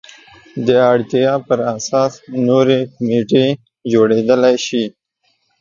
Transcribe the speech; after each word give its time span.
د 0.67 0.69
اړتیا 0.93 1.31
پر 1.47 1.59
اساس 1.75 2.13
نورې 2.47 2.79
کمیټې 2.93 3.45
جوړېدای 3.91 4.55
شي. 4.65 4.83